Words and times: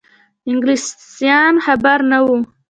انګلیسیان 0.49 1.53
خبر 1.65 1.99
نه 2.11 2.19
وه. 2.25 2.37